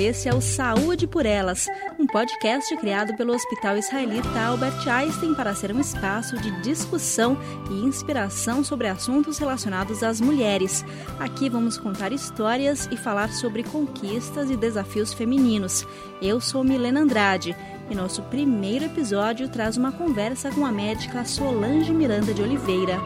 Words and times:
Esse 0.00 0.30
é 0.30 0.34
o 0.34 0.40
Saúde 0.40 1.06
por 1.06 1.26
Elas, 1.26 1.66
um 1.98 2.06
podcast 2.06 2.74
criado 2.78 3.14
pelo 3.18 3.34
Hospital 3.34 3.76
Israelita 3.76 4.40
Albert 4.40 4.88
Einstein 4.88 5.34
para 5.34 5.54
ser 5.54 5.72
um 5.72 5.78
espaço 5.78 6.38
de 6.38 6.50
discussão 6.62 7.36
e 7.70 7.84
inspiração 7.84 8.64
sobre 8.64 8.88
assuntos 8.88 9.36
relacionados 9.36 10.02
às 10.02 10.18
mulheres. 10.18 10.82
Aqui 11.18 11.50
vamos 11.50 11.76
contar 11.76 12.12
histórias 12.12 12.88
e 12.90 12.96
falar 12.96 13.30
sobre 13.34 13.62
conquistas 13.62 14.50
e 14.50 14.56
desafios 14.56 15.12
femininos. 15.12 15.86
Eu 16.22 16.40
sou 16.40 16.64
Milena 16.64 17.00
Andrade 17.00 17.54
e 17.90 17.94
nosso 17.94 18.22
primeiro 18.22 18.86
episódio 18.86 19.50
traz 19.50 19.76
uma 19.76 19.92
conversa 19.92 20.50
com 20.50 20.64
a 20.64 20.72
médica 20.72 21.26
Solange 21.26 21.92
Miranda 21.92 22.32
de 22.32 22.40
Oliveira. 22.40 22.98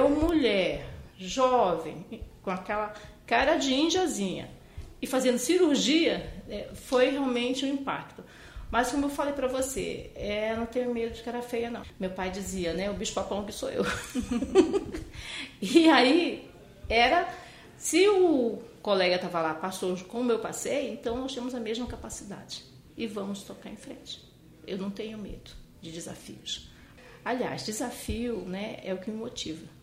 Eu, 0.00 0.08
mulher, 0.08 0.88
jovem, 1.18 2.06
com 2.40 2.50
aquela 2.50 2.94
cara 3.26 3.56
de 3.56 3.74
índiazinha 3.74 4.48
e 5.00 5.06
fazendo 5.06 5.36
cirurgia, 5.36 6.42
é, 6.48 6.70
foi 6.72 7.10
realmente 7.10 7.66
um 7.66 7.68
impacto. 7.68 8.24
Mas 8.70 8.90
como 8.90 9.04
eu 9.04 9.10
falei 9.10 9.34
para 9.34 9.46
você, 9.46 10.10
é, 10.14 10.56
não 10.56 10.64
tenho 10.64 10.94
medo 10.94 11.14
de 11.14 11.22
cara 11.22 11.42
feia 11.42 11.70
não. 11.70 11.82
Meu 11.98 12.08
pai 12.08 12.30
dizia, 12.30 12.72
né, 12.72 12.90
o 12.90 12.94
bicho 12.94 13.12
papão 13.12 13.44
que 13.44 13.52
sou 13.52 13.68
eu. 13.68 13.84
e 15.60 15.90
aí 15.90 16.50
era 16.88 17.28
se 17.76 18.08
o 18.08 18.58
colega 18.80 19.16
estava 19.16 19.42
lá, 19.42 19.52
passou 19.52 19.94
como 20.04 20.32
eu 20.32 20.38
passei, 20.38 20.94
então 20.94 21.18
nós 21.18 21.34
temos 21.34 21.54
a 21.54 21.60
mesma 21.60 21.86
capacidade 21.86 22.64
e 22.96 23.06
vamos 23.06 23.42
tocar 23.42 23.68
em 23.68 23.76
frente. 23.76 24.26
Eu 24.66 24.78
não 24.78 24.90
tenho 24.90 25.18
medo 25.18 25.50
de 25.82 25.92
desafios. 25.92 26.70
Aliás, 27.22 27.66
desafio, 27.66 28.38
né, 28.46 28.78
é 28.82 28.94
o 28.94 28.98
que 28.98 29.10
me 29.10 29.18
motiva. 29.18 29.79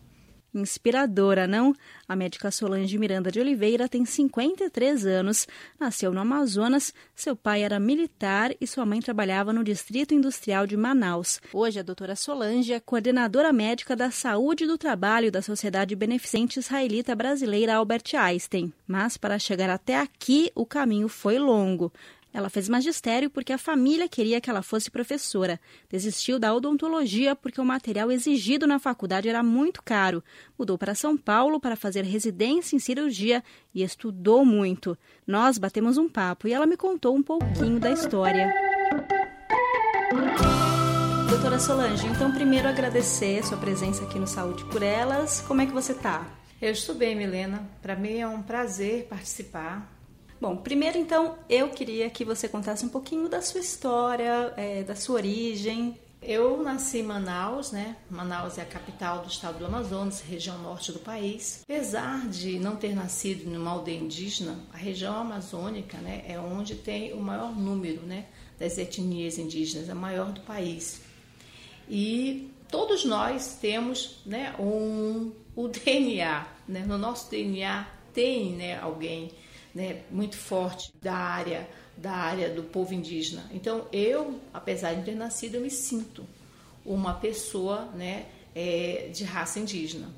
Inspiradora, 0.54 1.46
não? 1.46 1.74
A 2.08 2.16
médica 2.16 2.50
Solange 2.50 2.96
Miranda 2.98 3.30
de 3.30 3.38
Oliveira 3.38 3.88
tem 3.88 4.04
53 4.04 5.04
anos, 5.04 5.46
nasceu 5.78 6.12
no 6.12 6.20
Amazonas, 6.20 6.94
seu 7.14 7.36
pai 7.36 7.62
era 7.62 7.78
militar 7.78 8.54
e 8.60 8.66
sua 8.66 8.86
mãe 8.86 9.00
trabalhava 9.00 9.52
no 9.52 9.62
Distrito 9.62 10.14
Industrial 10.14 10.66
de 10.66 10.76
Manaus. 10.76 11.40
Hoje, 11.52 11.78
a 11.78 11.82
doutora 11.82 12.16
Solange 12.16 12.72
é 12.72 12.80
coordenadora 12.80 13.52
médica 13.52 13.94
da 13.94 14.10
saúde 14.10 14.66
do 14.66 14.78
trabalho 14.78 15.30
da 15.30 15.42
Sociedade 15.42 15.94
Beneficente 15.94 16.58
Israelita 16.58 17.14
Brasileira 17.14 17.76
Albert 17.76 18.14
Einstein. 18.14 18.72
Mas 18.86 19.16
para 19.16 19.38
chegar 19.38 19.68
até 19.68 20.00
aqui, 20.00 20.50
o 20.54 20.64
caminho 20.64 21.08
foi 21.08 21.38
longo. 21.38 21.92
Ela 22.38 22.48
fez 22.48 22.68
magistério 22.68 23.28
porque 23.28 23.52
a 23.52 23.58
família 23.58 24.08
queria 24.08 24.40
que 24.40 24.48
ela 24.48 24.62
fosse 24.62 24.92
professora. 24.92 25.58
Desistiu 25.90 26.38
da 26.38 26.54
odontologia 26.54 27.34
porque 27.34 27.60
o 27.60 27.64
material 27.64 28.12
exigido 28.12 28.64
na 28.64 28.78
faculdade 28.78 29.28
era 29.28 29.42
muito 29.42 29.82
caro. 29.82 30.22
Mudou 30.56 30.78
para 30.78 30.94
São 30.94 31.16
Paulo 31.16 31.58
para 31.58 31.74
fazer 31.74 32.04
residência 32.04 32.76
em 32.76 32.78
cirurgia 32.78 33.42
e 33.74 33.82
estudou 33.82 34.44
muito. 34.44 34.96
Nós 35.26 35.58
batemos 35.58 35.98
um 35.98 36.08
papo 36.08 36.46
e 36.46 36.52
ela 36.52 36.64
me 36.64 36.76
contou 36.76 37.16
um 37.16 37.24
pouquinho 37.24 37.80
da 37.80 37.90
história. 37.90 38.54
Doutora 41.28 41.58
Solange, 41.58 42.06
então 42.06 42.30
primeiro 42.30 42.68
agradecer 42.68 43.40
a 43.40 43.42
sua 43.42 43.58
presença 43.58 44.04
aqui 44.04 44.16
no 44.16 44.28
Saúde 44.28 44.64
por 44.66 44.80
Elas. 44.80 45.40
Como 45.40 45.60
é 45.60 45.66
que 45.66 45.72
você 45.72 45.90
está? 45.90 46.24
Eu 46.62 46.70
estou 46.70 46.94
bem, 46.94 47.16
Milena. 47.16 47.68
Para 47.82 47.96
mim 47.96 48.18
é 48.18 48.28
um 48.28 48.42
prazer 48.42 49.08
participar 49.08 49.97
Bom, 50.40 50.56
primeiro 50.56 50.96
então 50.96 51.36
eu 51.48 51.68
queria 51.70 52.08
que 52.08 52.24
você 52.24 52.48
contasse 52.48 52.84
um 52.84 52.88
pouquinho 52.88 53.28
da 53.28 53.42
sua 53.42 53.60
história, 53.60 54.52
é, 54.56 54.84
da 54.84 54.94
sua 54.94 55.16
origem. 55.16 55.98
Eu 56.22 56.62
nasci 56.62 56.98
em 56.98 57.02
Manaus, 57.02 57.72
né? 57.72 57.96
Manaus 58.08 58.56
é 58.56 58.62
a 58.62 58.64
capital 58.64 59.22
do 59.22 59.28
estado 59.28 59.58
do 59.58 59.66
Amazonas, 59.66 60.20
região 60.20 60.56
norte 60.58 60.92
do 60.92 61.00
país. 61.00 61.62
Apesar 61.64 62.28
de 62.28 62.58
não 62.60 62.76
ter 62.76 62.94
nascido 62.94 63.50
numa 63.50 63.72
aldeia 63.72 63.98
indígena, 63.98 64.56
a 64.72 64.76
região 64.76 65.16
amazônica, 65.16 65.98
né, 65.98 66.24
é 66.28 66.38
onde 66.38 66.76
tem 66.76 67.12
o 67.12 67.20
maior 67.20 67.56
número, 67.56 68.02
né, 68.02 68.26
das 68.58 68.78
etnias 68.78 69.38
indígenas, 69.38 69.90
a 69.90 69.94
maior 69.94 70.32
do 70.32 70.40
país. 70.42 71.00
E 71.88 72.50
todos 72.68 73.04
nós 73.04 73.58
temos, 73.60 74.20
né, 74.24 74.54
um 74.58 75.32
o 75.56 75.66
DNA, 75.66 76.46
né? 76.68 76.84
No 76.86 76.96
nosso 76.96 77.28
DNA 77.28 77.88
tem, 78.12 78.52
né, 78.52 78.78
alguém 78.78 79.32
né, 79.78 80.02
muito 80.10 80.36
forte 80.36 80.92
da 81.00 81.14
área 81.14 81.70
da 81.96 82.12
área 82.12 82.50
do 82.50 82.64
povo 82.64 82.92
indígena. 82.94 83.48
Então 83.52 83.86
eu, 83.92 84.40
apesar 84.52 84.94
de 84.94 85.04
ter 85.04 85.14
nascido, 85.14 85.54
eu 85.56 85.60
me 85.60 85.70
sinto 85.70 86.26
uma 86.84 87.14
pessoa, 87.14 87.86
né, 87.94 88.26
é, 88.54 89.08
de 89.12 89.22
raça 89.22 89.60
indígena. 89.60 90.08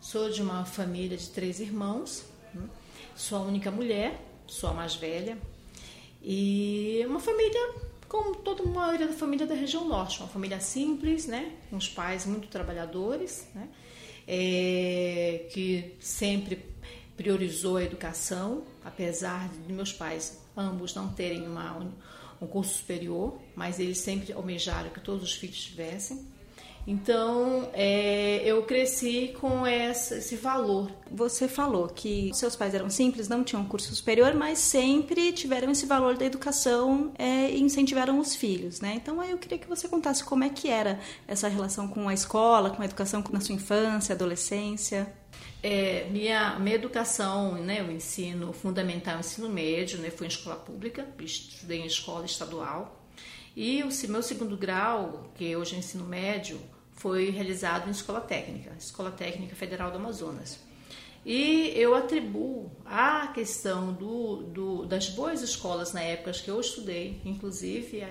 Sou 0.00 0.30
de 0.30 0.40
uma 0.40 0.64
família 0.64 1.16
de 1.16 1.28
três 1.28 1.60
irmãos, 1.60 2.24
né, 2.54 2.66
sou 3.14 3.38
a 3.38 3.42
única 3.42 3.70
mulher, 3.70 4.18
sou 4.46 4.70
a 4.70 4.74
mais 4.74 4.94
velha 4.94 5.36
e 6.22 7.02
uma 7.06 7.20
família 7.20 7.60
como 8.08 8.36
toda 8.36 8.62
a 8.62 8.66
maioria 8.66 9.06
da 9.06 9.14
família 9.14 9.46
da 9.46 9.54
região 9.54 9.86
norte, 9.86 10.20
uma 10.20 10.28
família 10.28 10.60
simples, 10.60 11.26
né, 11.26 11.52
com 11.68 11.76
os 11.76 11.88
pais 11.88 12.24
muito 12.24 12.48
trabalhadores, 12.48 13.46
né, 13.54 13.68
é, 14.26 15.46
que 15.50 15.94
sempre 16.00 16.62
priorizou 17.16 17.76
a 17.76 17.84
educação, 17.84 18.64
apesar 18.84 19.48
de 19.48 19.72
meus 19.72 19.92
pais 19.92 20.40
ambos 20.56 20.94
não 20.94 21.08
terem 21.08 21.46
uma, 21.46 21.78
um 22.40 22.46
curso 22.46 22.74
superior, 22.78 23.38
mas 23.54 23.78
eles 23.78 23.98
sempre 23.98 24.32
almejaram 24.32 24.90
que 24.90 25.00
todos 25.00 25.22
os 25.22 25.34
filhos 25.34 25.60
tivessem. 25.60 26.32
Então, 26.84 27.70
é, 27.72 28.42
eu 28.44 28.64
cresci 28.64 29.34
com 29.40 29.64
essa, 29.64 30.16
esse 30.16 30.34
valor. 30.34 30.90
Você 31.10 31.46
falou 31.46 31.86
que 31.86 32.32
seus 32.34 32.56
pais 32.56 32.74
eram 32.74 32.90
simples, 32.90 33.28
não 33.28 33.44
tinham 33.44 33.64
curso 33.64 33.94
superior, 33.94 34.34
mas 34.34 34.58
sempre 34.58 35.32
tiveram 35.32 35.70
esse 35.70 35.86
valor 35.86 36.16
da 36.16 36.24
educação 36.24 37.12
é, 37.16 37.50
e 37.50 37.62
incentivaram 37.62 38.18
os 38.18 38.34
filhos, 38.34 38.80
né? 38.80 38.94
Então, 38.96 39.20
aí 39.20 39.30
eu 39.30 39.38
queria 39.38 39.58
que 39.58 39.68
você 39.68 39.86
contasse 39.86 40.24
como 40.24 40.42
é 40.42 40.48
que 40.48 40.68
era 40.68 40.98
essa 41.28 41.46
relação 41.46 41.86
com 41.86 42.08
a 42.08 42.14
escola, 42.14 42.70
com 42.70 42.82
a 42.82 42.84
educação 42.84 43.22
na 43.30 43.40
sua 43.40 43.54
infância, 43.54 44.14
adolescência. 44.14 45.12
É, 45.62 46.08
minha, 46.10 46.58
minha 46.58 46.74
educação, 46.74 47.54
né, 47.54 47.82
o 47.82 47.92
ensino 47.92 48.52
fundamental, 48.52 49.18
o 49.18 49.20
ensino 49.20 49.48
médio, 49.48 49.98
né, 49.98 50.10
foi 50.10 50.26
em 50.26 50.30
escola 50.30 50.56
pública, 50.56 51.06
estudei 51.20 51.80
em 51.80 51.86
escola 51.86 52.24
estadual. 52.24 53.00
E 53.54 53.82
o 53.82 53.88
meu 54.10 54.22
segundo 54.22 54.56
grau, 54.56 55.30
que 55.36 55.54
hoje 55.54 55.76
é 55.76 55.78
ensino 55.78 56.04
médio, 56.04 56.60
foi 56.94 57.30
realizado 57.30 57.88
em 57.88 57.90
escola 57.90 58.20
técnica, 58.20 58.72
Escola 58.78 59.10
Técnica 59.10 59.54
Federal 59.54 59.90
do 59.90 59.98
Amazonas. 59.98 60.58
E 61.24 61.72
eu 61.76 61.94
atribuo 61.94 62.70
a 62.84 63.28
questão 63.28 63.92
do, 63.92 64.42
do, 64.42 64.86
das 64.86 65.08
boas 65.08 65.40
escolas 65.42 65.92
na 65.92 66.00
época 66.00 66.32
que 66.32 66.50
eu 66.50 66.60
estudei, 66.60 67.20
inclusive 67.24 68.02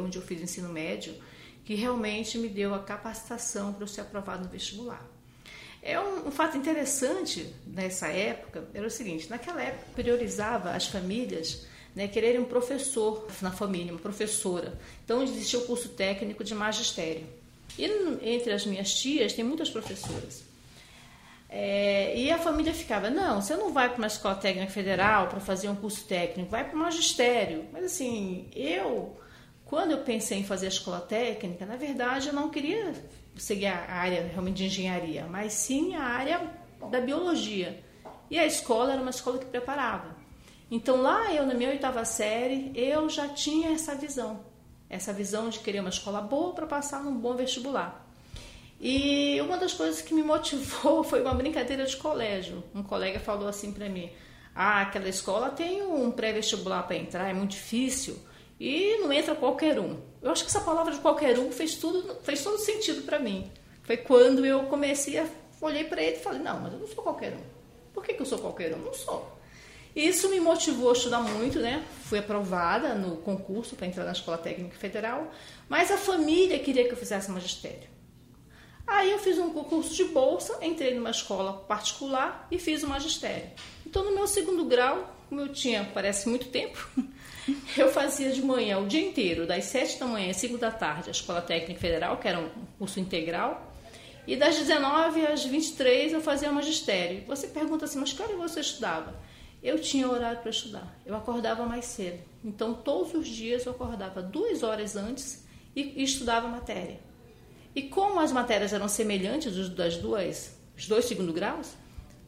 onde 0.00 0.18
eu 0.18 0.22
fiz 0.22 0.40
ensino 0.40 0.68
médio, 0.68 1.14
que 1.64 1.74
realmente 1.74 2.38
me 2.38 2.48
deu 2.48 2.74
a 2.74 2.78
capacitação 2.78 3.72
para 3.72 3.82
eu 3.82 3.88
ser 3.88 4.02
aprovado 4.02 4.44
no 4.44 4.50
vestibular. 4.50 5.17
É 5.82 5.98
um, 5.98 6.28
um, 6.28 6.30
fato 6.30 6.56
interessante 6.56 7.54
nessa 7.66 8.08
época, 8.08 8.68
era 8.74 8.86
o 8.86 8.90
seguinte, 8.90 9.30
naquela 9.30 9.62
época 9.62 9.86
priorizava 9.94 10.72
as 10.72 10.86
famílias 10.86 11.66
né, 11.94 12.06
quererem 12.06 12.40
um 12.40 12.44
professor 12.44 13.26
na 13.40 13.50
família, 13.50 13.92
uma 13.92 14.00
professora. 14.00 14.78
Então 15.04 15.20
existia 15.20 15.58
o 15.58 15.66
curso 15.66 15.88
técnico 15.88 16.44
de 16.44 16.54
magistério. 16.54 17.26
E 17.76 17.84
entre 18.22 18.52
as 18.52 18.64
minhas 18.64 18.94
tias 18.94 19.32
tem 19.32 19.44
muitas 19.44 19.68
professoras. 19.68 20.44
É, 21.50 22.16
e 22.16 22.30
a 22.30 22.38
família 22.38 22.74
ficava, 22.74 23.08
não, 23.08 23.40
você 23.40 23.56
não 23.56 23.72
vai 23.72 23.88
para 23.88 23.98
uma 23.98 24.06
escola 24.06 24.34
técnica 24.34 24.70
federal 24.70 25.28
para 25.28 25.40
fazer 25.40 25.68
um 25.68 25.74
curso 25.74 26.04
técnico, 26.04 26.50
vai 26.50 26.64
para 26.64 26.76
o 26.76 26.78
magistério. 26.78 27.64
Mas 27.72 27.84
assim, 27.84 28.48
eu, 28.54 29.18
quando 29.64 29.92
eu 29.92 29.98
pensei 29.98 30.38
em 30.38 30.44
fazer 30.44 30.66
a 30.66 30.70
escola 30.70 31.00
técnica, 31.00 31.64
na 31.66 31.76
verdade 31.76 32.28
eu 32.28 32.34
não 32.34 32.50
queria 32.50 32.92
seguir 33.36 33.66
a 33.66 33.92
área 33.92 34.28
realmente 34.32 34.56
de 34.56 34.66
engenharia, 34.66 35.26
mas 35.28 35.52
sim 35.52 35.94
a 35.94 36.02
área 36.02 36.50
da 36.90 37.00
biologia. 37.00 37.82
E 38.30 38.38
a 38.38 38.46
escola 38.46 38.92
era 38.92 39.00
uma 39.00 39.10
escola 39.10 39.38
que 39.38 39.46
preparava. 39.46 40.16
Então 40.70 41.00
lá 41.00 41.32
eu, 41.32 41.46
na 41.46 41.54
minha 41.54 41.70
oitava 41.70 42.04
série, 42.04 42.72
eu 42.74 43.08
já 43.08 43.28
tinha 43.28 43.70
essa 43.70 43.94
visão. 43.94 44.44
Essa 44.90 45.12
visão 45.12 45.48
de 45.48 45.58
querer 45.60 45.80
uma 45.80 45.88
escola 45.88 46.20
boa 46.20 46.52
para 46.52 46.66
passar 46.66 47.02
num 47.02 47.14
bom 47.14 47.34
vestibular. 47.34 48.06
E 48.80 49.40
uma 49.40 49.56
das 49.56 49.72
coisas 49.72 50.00
que 50.02 50.14
me 50.14 50.22
motivou 50.22 51.02
foi 51.04 51.22
uma 51.22 51.34
brincadeira 51.34 51.84
de 51.84 51.96
colégio. 51.96 52.62
Um 52.74 52.82
colega 52.82 53.18
falou 53.18 53.48
assim 53.48 53.72
para 53.72 53.88
mim: 53.88 54.10
Ah, 54.54 54.82
aquela 54.82 55.08
escola 55.08 55.50
tem 55.50 55.82
um 55.82 56.10
pré-vestibular 56.10 56.82
para 56.84 56.96
entrar, 56.96 57.28
é 57.28 57.34
muito 57.34 57.52
difícil 57.52 58.27
e 58.58 58.98
não 58.98 59.12
entra 59.12 59.34
qualquer 59.34 59.78
um. 59.78 59.98
Eu 60.20 60.30
acho 60.30 60.42
que 60.44 60.50
essa 60.50 60.60
palavra 60.60 60.92
de 60.92 61.00
qualquer 61.00 61.38
um 61.38 61.50
fez 61.52 61.76
tudo, 61.76 62.16
fez 62.22 62.42
todo 62.42 62.58
sentido 62.58 63.02
para 63.02 63.18
mim. 63.18 63.50
Foi 63.84 63.96
quando 63.96 64.44
eu 64.44 64.64
comecei 64.64 65.18
a 65.18 65.26
olhei 65.60 65.84
para 65.84 66.02
ele 66.02 66.16
e 66.16 66.20
falei: 66.20 66.40
"Não, 66.40 66.60
mas 66.60 66.72
eu 66.72 66.78
não 66.78 66.86
sou 66.86 67.02
qualquer 67.02 67.32
um. 67.32 67.42
Por 67.92 68.04
que, 68.04 68.14
que 68.14 68.22
eu 68.22 68.26
sou 68.26 68.38
qualquer 68.38 68.74
um? 68.74 68.78
Não 68.78 68.94
sou." 68.94 69.38
Isso 69.94 70.28
me 70.28 70.38
motivou 70.38 70.90
a 70.90 70.92
estudar 70.92 71.20
muito, 71.20 71.58
né? 71.58 71.84
Fui 72.04 72.18
aprovada 72.18 72.94
no 72.94 73.16
concurso 73.16 73.74
para 73.74 73.86
entrar 73.86 74.04
na 74.04 74.12
Escola 74.12 74.38
Técnica 74.38 74.76
Federal, 74.76 75.30
mas 75.68 75.90
a 75.90 75.96
família 75.96 76.58
queria 76.58 76.84
que 76.84 76.92
eu 76.92 76.96
fizesse 76.96 77.30
magistério. 77.30 77.88
Aí 78.86 79.10
eu 79.10 79.18
fiz 79.18 79.38
um 79.38 79.50
concurso 79.50 79.94
de 79.94 80.04
bolsa, 80.04 80.64
entrei 80.64 80.94
numa 80.94 81.10
escola 81.10 81.52
particular 81.52 82.46
e 82.50 82.58
fiz 82.58 82.82
o 82.82 82.88
magistério. 82.88 83.50
Então, 83.86 84.04
no 84.04 84.14
meu 84.14 84.26
segundo 84.26 84.64
grau, 84.64 85.14
como 85.28 85.40
eu 85.40 85.48
tinha, 85.48 85.90
parece 85.92 86.28
muito 86.28 86.48
tempo, 86.48 86.88
eu 87.76 87.90
fazia 87.90 88.30
de 88.30 88.42
manhã 88.42 88.78
o 88.78 88.86
dia 88.86 89.00
inteiro, 89.00 89.46
das 89.46 89.64
7 89.64 89.98
da 89.98 90.06
manhã 90.06 90.30
às 90.30 90.36
5 90.36 90.58
da 90.58 90.70
tarde, 90.70 91.08
a 91.08 91.12
Escola 91.12 91.40
Técnica 91.40 91.80
Federal, 91.80 92.16
que 92.18 92.28
era 92.28 92.38
um 92.38 92.48
curso 92.78 93.00
integral, 93.00 93.72
e 94.26 94.36
das 94.36 94.58
19 94.58 95.26
às 95.26 95.44
23 95.44 96.12
eu 96.12 96.20
fazia 96.20 96.52
magistério. 96.52 97.24
Você 97.26 97.46
pergunta 97.46 97.86
assim, 97.86 97.98
mas 97.98 98.12
que 98.12 98.22
hora 98.22 98.36
você 98.36 98.60
estudava? 98.60 99.14
Eu 99.62 99.80
tinha 99.80 100.08
horário 100.08 100.40
para 100.40 100.50
estudar, 100.50 100.96
eu 101.04 101.16
acordava 101.16 101.64
mais 101.64 101.86
cedo. 101.86 102.20
Então, 102.44 102.74
todos 102.74 103.14
os 103.14 103.26
dias 103.26 103.64
eu 103.64 103.72
acordava 103.72 104.22
duas 104.22 104.62
horas 104.62 104.94
antes 104.96 105.44
e, 105.74 106.00
e 106.00 106.02
estudava 106.04 106.46
matéria. 106.46 107.00
E 107.74 107.82
como 107.82 108.20
as 108.20 108.30
matérias 108.30 108.72
eram 108.72 108.88
semelhantes 108.88 109.68
das 109.70 109.96
duas, 109.96 110.56
os 110.76 110.86
dois 110.86 111.06
segundo 111.06 111.32
graus, 111.32 111.74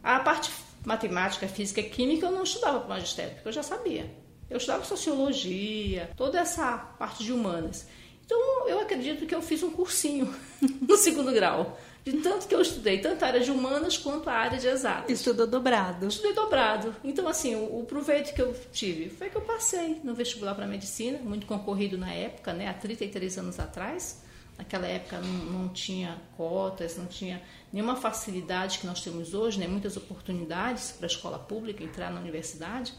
a 0.03 0.19
parte 0.21 0.51
matemática, 0.85 1.47
física 1.47 1.83
química 1.83 2.27
eu 2.27 2.33
não 2.33 2.43
estudava 2.43 2.79
para 2.79 2.87
o 2.87 2.89
magistério, 2.89 3.35
porque 3.35 3.49
eu 3.49 3.53
já 3.53 3.63
sabia. 3.63 4.11
Eu 4.51 4.57
estudava 4.57 4.85
sociologia, 4.85 6.11
toda 6.17 6.41
essa 6.41 6.77
parte 6.77 7.23
de 7.23 7.33
humanas. 7.33 7.87
Então, 8.25 8.69
eu 8.69 8.81
acredito 8.81 9.27
que 9.27 9.35
eu 9.35 9.43
fiz 9.43 9.63
um 9.63 9.71
cursinho 9.71 10.33
no 10.87 10.97
segundo 10.97 11.33
grau. 11.33 11.79
De 12.05 12.13
tanto 12.15 12.49
que 12.49 12.55
eu 12.55 12.63
estudei, 12.63 12.99
tanto 12.99 13.23
a 13.23 13.29
área 13.29 13.41
de 13.41 13.51
humanas 13.51 13.99
quanto 13.99 14.31
a 14.31 14.33
área 14.33 14.59
de 14.59 14.67
exatas. 14.67 15.11
Estudou 15.11 15.47
dobrado. 15.47 16.07
Estudei 16.07 16.33
dobrado. 16.33 16.97
Então, 17.05 17.29
assim, 17.29 17.55
o, 17.55 17.81
o 17.81 17.85
proveito 17.85 18.33
que 18.35 18.41
eu 18.41 18.55
tive 18.73 19.11
foi 19.11 19.29
que 19.29 19.37
eu 19.37 19.43
passei 19.43 20.01
no 20.03 20.15
vestibular 20.15 20.55
para 20.55 20.67
medicina, 20.67 21.19
muito 21.19 21.47
concorrido 21.47 21.99
na 21.99 22.13
época, 22.13 22.53
né, 22.55 22.69
há 22.69 22.75
33 22.75 23.39
anos 23.39 23.61
atrás. 23.61 24.23
Naquela 24.57 24.87
época 24.87 25.19
não, 25.19 25.45
não, 25.63 25.69
tinha 25.69 26.21
cotas, 26.37 26.97
não 26.97 27.07
tinha 27.07 27.43
nenhuma 27.73 27.97
facilidade 27.97 28.79
que 28.79 28.87
nós 28.87 29.03
temos 29.03 29.33
hoje, 29.33 29.59
né? 29.59 29.67
muitas 29.67 29.97
oportunidades 29.97 30.93
para 30.93 31.07
a 31.07 31.11
escola 31.11 31.39
pública 31.39 31.83
entrar 31.83 32.13
na 32.13 32.21
universidade. 32.21 32.93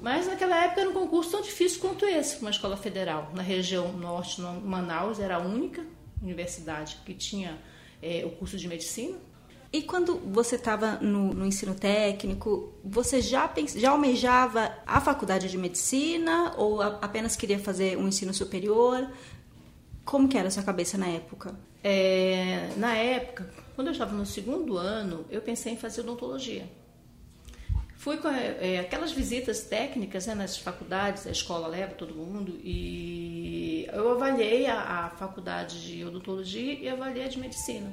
Mas 0.00 0.26
naquela 0.26 0.64
época 0.64 0.80
era 0.80 0.90
um 0.90 0.94
concurso 0.94 1.30
tão 1.30 1.42
difícil 1.42 1.80
quanto 1.80 2.06
esse, 2.06 2.40
uma 2.40 2.50
escola 2.50 2.76
federal. 2.76 3.30
Na 3.34 3.42
região 3.42 3.92
norte, 3.92 4.40
Manaus 4.40 5.20
era 5.20 5.36
a 5.36 5.38
única 5.38 5.84
universidade 6.22 6.98
que 7.04 7.14
tinha 7.14 7.58
é, 8.02 8.24
o 8.24 8.30
curso 8.30 8.56
de 8.56 8.66
medicina. 8.66 9.18
E 9.72 9.82
quando 9.82 10.16
você 10.16 10.56
estava 10.56 10.96
no, 10.96 11.32
no, 11.32 11.46
ensino 11.46 11.74
técnico, 11.74 12.74
você 12.82 13.22
já, 13.22 13.48
já 13.76 13.90
almejava 13.90 14.74
a 14.84 15.00
faculdade 15.00 15.48
de 15.48 15.56
medicina 15.56 16.54
ou 16.56 16.82
a, 16.82 16.98
apenas 17.00 17.36
queria 17.36 17.58
fazer 17.58 17.96
um 17.96 18.08
ensino 18.08 18.34
superior? 18.34 19.08
Como 20.04 20.28
que 20.28 20.36
era 20.36 20.48
a 20.48 20.50
sua 20.50 20.64
cabeça 20.64 20.98
na 20.98 21.06
época? 21.06 21.54
É, 21.84 22.70
na 22.76 22.96
época, 22.96 23.48
quando 23.76 23.88
eu 23.88 23.92
estava 23.92 24.12
no 24.12 24.26
segundo 24.26 24.76
ano, 24.76 25.24
eu 25.30 25.40
pensei 25.40 25.74
em 25.74 25.76
fazer 25.76 26.00
odontologia. 26.00 26.68
Fui 28.00 28.16
com 28.16 28.28
é, 28.30 28.78
aquelas 28.78 29.12
visitas 29.12 29.60
técnicas 29.60 30.26
né, 30.26 30.34
nas 30.34 30.56
faculdades, 30.56 31.26
a 31.26 31.30
escola 31.30 31.68
leva 31.68 31.92
todo 31.92 32.14
mundo, 32.14 32.58
e 32.64 33.86
eu 33.92 34.12
avaliei 34.12 34.66
a, 34.68 34.80
a 34.80 35.10
faculdade 35.10 35.86
de 35.86 36.02
odontologia 36.02 36.80
e 36.80 36.88
avaliei 36.88 37.26
a 37.26 37.28
de 37.28 37.38
medicina. 37.38 37.92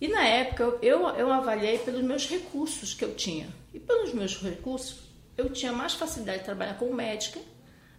E 0.00 0.08
na 0.08 0.24
época 0.24 0.78
eu, 0.80 1.06
eu 1.06 1.30
avaliei 1.30 1.76
pelos 1.80 2.02
meus 2.02 2.26
recursos 2.26 2.94
que 2.94 3.04
eu 3.04 3.14
tinha. 3.14 3.48
E 3.74 3.78
pelos 3.78 4.14
meus 4.14 4.40
recursos, 4.40 5.00
eu 5.36 5.50
tinha 5.50 5.70
mais 5.70 5.92
facilidade 5.92 6.38
de 6.38 6.44
trabalhar 6.46 6.78
como 6.78 6.94
médica 6.94 7.40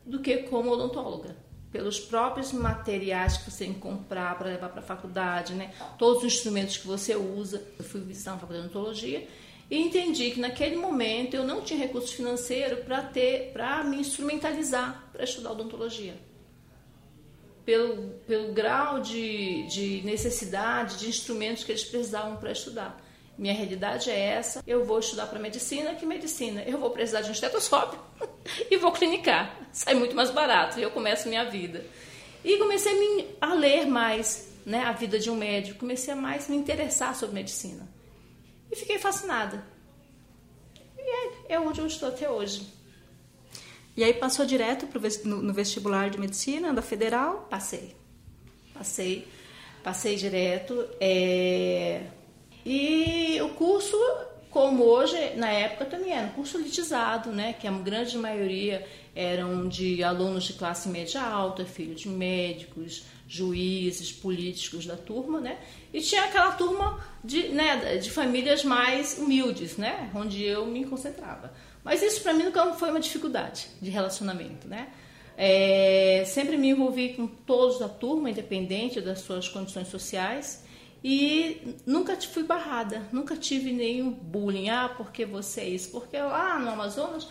do 0.03 0.19
que 0.19 0.37
como 0.37 0.71
odontóloga 0.71 1.35
pelos 1.71 1.99
próprios 1.99 2.51
materiais 2.51 3.37
que 3.37 3.51
você 3.51 3.65
tem 3.65 3.75
que 3.75 3.79
comprar 3.79 4.35
para 4.39 4.49
levar 4.49 4.69
para 4.69 4.79
a 4.79 4.83
faculdade, 4.83 5.53
né? 5.53 5.71
todos 5.99 6.23
os 6.23 6.33
instrumentos 6.33 6.77
que 6.77 6.87
você 6.87 7.15
usa. 7.15 7.63
Eu 7.77 7.85
fui 7.85 8.01
visitar 8.01 8.31
uma 8.31 8.39
faculdade 8.39 8.67
de 8.67 8.75
odontologia 8.75 9.27
e 9.69 9.79
entendi 9.79 10.31
que 10.31 10.39
naquele 10.39 10.75
momento 10.75 11.35
eu 11.35 11.43
não 11.43 11.61
tinha 11.61 11.79
recurso 11.79 12.15
financeiro 12.15 12.77
para 12.77 13.03
ter, 13.03 13.51
para 13.53 13.83
me 13.83 13.97
instrumentalizar 13.97 15.09
para 15.11 15.23
estudar 15.23 15.51
odontologia. 15.51 16.15
Pelo, 17.65 18.13
pelo 18.25 18.51
grau 18.51 18.99
de, 18.99 19.67
de 19.67 20.01
necessidade 20.03 20.97
de 20.97 21.09
instrumentos 21.09 21.63
que 21.63 21.71
eles 21.71 21.83
precisavam 21.83 22.37
para 22.37 22.51
estudar. 22.51 22.99
Minha 23.37 23.53
realidade 23.53 24.09
é 24.09 24.17
essa. 24.17 24.63
Eu 24.65 24.85
vou 24.85 24.99
estudar 24.99 25.27
para 25.27 25.37
medicina. 25.37 25.93
Que 25.93 26.05
medicina? 26.05 26.63
Eu 26.63 26.79
vou 26.79 26.89
precisar 26.89 27.21
de 27.21 27.29
um 27.29 27.31
estetoscópio 27.31 27.99
e 28.71 28.77
vou 28.77 28.91
clinicar. 28.91 29.55
Sai 29.71 29.93
muito 29.93 30.15
mais 30.15 30.31
barato 30.31 30.79
e 30.79 30.83
eu 30.83 30.89
começo 30.89 31.29
minha 31.29 31.45
vida. 31.45 31.85
E 32.43 32.57
comecei 32.57 32.91
a, 32.91 32.95
me, 32.95 33.27
a 33.39 33.53
ler 33.53 33.85
mais 33.85 34.51
né, 34.65 34.83
a 34.83 34.93
vida 34.93 35.19
de 35.19 35.29
um 35.29 35.35
médico. 35.35 35.79
Comecei 35.79 36.13
a 36.13 36.17
mais 36.17 36.49
me 36.49 36.55
interessar 36.55 37.13
sobre 37.13 37.35
medicina. 37.35 37.98
E 38.71 38.75
fiquei 38.75 38.99
fascinada. 38.99 39.63
E 40.97 41.01
é, 41.01 41.53
é 41.55 41.59
onde 41.59 41.79
eu 41.79 41.87
estou 41.87 42.09
até 42.09 42.29
hoje. 42.29 42.67
E 43.95 44.03
aí 44.03 44.13
passou 44.13 44.45
direto 44.45 44.87
pro, 44.87 45.01
no, 45.25 45.41
no 45.41 45.53
vestibular 45.53 46.09
de 46.09 46.19
medicina 46.19 46.73
da 46.73 46.81
Federal? 46.81 47.47
Passei. 47.49 47.95
Passei. 48.73 49.27
Passei 49.83 50.15
direto. 50.15 50.87
É 50.99 52.07
e 52.65 53.41
o 53.41 53.49
curso, 53.49 53.97
como 54.49 54.83
hoje, 54.83 55.15
na 55.35 55.49
época 55.49 55.85
também 55.85 56.11
era 56.11 56.27
um 56.27 56.31
curso 56.31 56.57
elitizado, 56.57 57.31
né? 57.31 57.53
que 57.53 57.67
a 57.67 57.71
grande 57.71 58.17
maioria 58.17 58.85
eram 59.15 59.67
de 59.67 60.03
alunos 60.03 60.43
de 60.43 60.53
classe 60.53 60.89
média 60.89 61.21
alta, 61.21 61.65
filhos 61.65 62.01
de 62.01 62.09
médicos, 62.09 63.05
juízes, 63.29 64.11
políticos 64.11 64.87
da 64.87 64.97
turma, 64.97 65.39
né? 65.39 65.59
E 65.93 66.01
tinha 66.01 66.23
aquela 66.23 66.51
turma 66.53 66.99
de, 67.23 67.49
né, 67.49 67.97
de 67.97 68.09
famílias 68.09 68.63
mais 68.63 69.19
humildes, 69.19 69.77
né? 69.77 70.09
Onde 70.15 70.43
eu 70.43 70.65
me 70.65 70.83
concentrava. 70.83 71.53
Mas 71.83 72.01
isso 72.01 72.21
para 72.21 72.33
mim 72.33 72.43
nunca 72.43 72.73
foi 72.73 72.89
uma 72.89 72.99
dificuldade 72.99 73.67
de 73.79 73.91
relacionamento, 73.91 74.67
né? 74.67 74.87
É, 75.37 76.23
sempre 76.25 76.57
me 76.57 76.69
envolvi 76.69 77.13
com 77.13 77.27
todos 77.27 77.77
da 77.77 77.87
turma, 77.87 78.31
independente 78.31 78.99
das 78.99 79.19
suas 79.19 79.47
condições 79.47 79.87
sociais. 79.87 80.65
E 81.03 81.75
nunca 81.85 82.19
fui 82.19 82.43
barrada, 82.43 83.07
nunca 83.11 83.37
tive 83.37 83.71
nenhum 83.71 84.09
bullying. 84.09 84.69
Ah, 84.69 84.93
porque 84.97 85.23
você 85.23 85.61
é 85.61 85.69
isso? 85.69 85.91
Porque 85.91 86.17
lá 86.17 86.59
no 86.59 86.71
Amazonas 86.71 87.27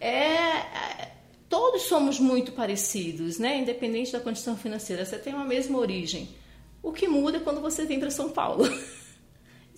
é, 0.00 0.08
é, 0.08 1.12
todos 1.48 1.82
somos 1.82 2.18
muito 2.18 2.52
parecidos, 2.52 3.38
né? 3.38 3.58
Independente 3.58 4.12
da 4.12 4.20
condição 4.20 4.56
financeira, 4.56 5.04
você 5.04 5.18
tem 5.18 5.34
uma 5.34 5.44
mesma 5.44 5.78
origem. 5.78 6.28
O 6.82 6.92
que 6.92 7.08
muda 7.08 7.38
é 7.38 7.40
quando 7.40 7.60
você 7.60 7.84
vem 7.84 7.98
para 7.98 8.10
São 8.10 8.30
Paulo. 8.30 8.64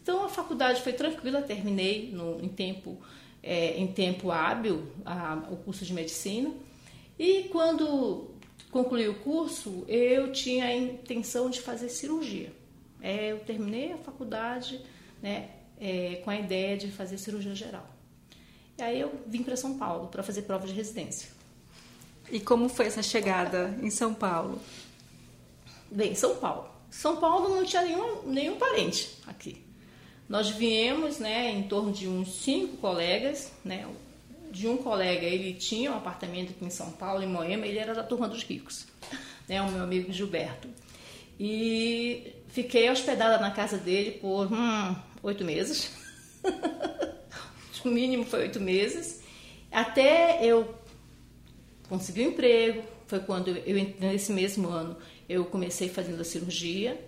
Então 0.00 0.25
a 0.25 0.28
faculdade 0.30 0.80
foi 0.80 0.94
tranquila, 0.94 1.42
terminei 1.42 2.10
no, 2.10 2.42
em 2.42 2.48
tempo 2.48 2.98
é, 3.42 3.78
em 3.78 3.87
tempo 3.88 4.30
hábil 4.30 4.90
a, 5.04 5.46
o 5.50 5.56
curso 5.58 5.84
de 5.84 5.92
medicina. 5.92 6.50
E 7.18 7.44
quando 7.52 8.30
concluí 8.70 9.08
o 9.08 9.16
curso, 9.16 9.84
eu 9.87 10.32
tinha 10.32 10.64
a 10.64 10.75
intenção 10.75 11.50
de 11.50 11.60
fazer 11.60 11.90
cirurgia. 11.90 12.52
É, 13.02 13.32
eu 13.32 13.40
terminei 13.40 13.92
a 13.92 13.98
faculdade 13.98 14.80
né, 15.22 15.50
é, 15.78 16.22
com 16.25 16.30
a 16.30 16.38
ideia 16.38 16.76
de 16.76 16.90
fazer 16.90 17.18
cirurgia 17.18 17.54
geral. 17.54 17.87
E 18.78 18.82
aí 18.82 19.00
eu 19.00 19.12
vim 19.26 19.42
para 19.42 19.56
São 19.56 19.76
Paulo 19.76 20.08
para 20.08 20.22
fazer 20.22 20.42
prova 20.42 20.66
de 20.66 20.72
residência. 20.72 21.38
E 22.30 22.40
como 22.40 22.68
foi 22.68 22.87
essa 22.87 23.02
chegada 23.02 23.76
em 23.82 23.90
São 23.90 24.12
Paulo? 24.12 24.61
Bem, 25.90 26.14
São 26.14 26.37
Paulo. 26.37 26.68
São 26.90 27.16
Paulo 27.16 27.49
não 27.49 27.64
tinha 27.64 27.82
nenhum, 27.82 28.23
nenhum 28.26 28.56
parente 28.56 29.11
aqui. 29.26 29.62
Nós 30.28 30.50
viemos 30.50 31.18
né, 31.18 31.50
em 31.50 31.62
torno 31.62 31.90
de 31.90 32.06
uns 32.06 32.42
cinco 32.42 32.76
colegas, 32.76 33.50
né, 33.64 33.87
de 34.50 34.66
um 34.66 34.76
colega, 34.76 35.25
ele 35.25 35.54
tinha 35.54 35.90
um 35.90 35.97
apartamento 35.97 36.50
aqui 36.50 36.64
em 36.64 36.70
São 36.70 36.90
Paulo, 36.92 37.23
em 37.23 37.26
Moema, 37.26 37.66
ele 37.66 37.78
era 37.78 37.94
da 37.94 38.02
turma 38.02 38.28
dos 38.28 38.42
ricos, 38.42 38.87
né, 39.49 39.61
o 39.62 39.70
meu 39.70 39.82
amigo 39.82 40.12
Gilberto. 40.12 40.68
E 41.40 42.35
fiquei 42.49 42.90
hospedada 42.90 43.38
na 43.38 43.50
casa 43.50 43.78
dele 43.78 44.12
por 44.12 44.52
hum, 44.52 44.97
oito 45.23 45.44
meses. 45.44 45.90
o 47.85 47.88
mínimo 47.88 48.25
foi 48.25 48.40
oito 48.40 48.61
meses. 48.61 49.23
Até 49.70 50.44
eu 50.44 50.75
conseguir 51.88 52.26
um 52.26 52.30
emprego. 52.30 52.83
Foi 53.07 53.21
quando 53.21 53.49
eu, 53.49 53.95
nesse 53.99 54.33
mesmo 54.33 54.68
ano, 54.68 54.97
eu 55.28 55.45
comecei 55.47 55.88
fazendo 55.88 56.21
a 56.21 56.25
cirurgia. 56.25 57.00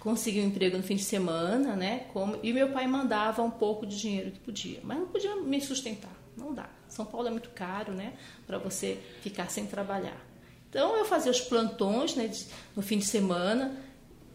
Consegui 0.00 0.40
um 0.40 0.46
emprego 0.46 0.76
no 0.76 0.82
fim 0.82 0.96
de 0.96 1.04
semana, 1.04 1.74
né? 1.74 2.06
Como, 2.12 2.38
e 2.42 2.52
meu 2.52 2.70
pai 2.70 2.86
mandava 2.86 3.42
um 3.42 3.50
pouco 3.50 3.86
de 3.86 3.98
dinheiro 3.98 4.30
que 4.30 4.40
podia, 4.40 4.80
mas 4.82 4.98
não 4.98 5.06
podia 5.06 5.34
me 5.36 5.60
sustentar. 5.60 6.14
Não 6.36 6.52
dá. 6.52 6.68
São 6.88 7.04
Paulo 7.04 7.26
é 7.28 7.30
muito 7.30 7.50
caro, 7.50 7.92
né? 7.92 8.12
Para 8.46 8.58
você 8.58 8.98
ficar 9.22 9.50
sem 9.50 9.66
trabalhar. 9.66 10.20
Então 10.68 10.96
eu 10.96 11.04
fazia 11.04 11.30
os 11.30 11.40
plantões 11.40 12.14
né, 12.14 12.30
no 12.74 12.82
fim 12.82 12.98
de 12.98 13.06
semana, 13.06 13.76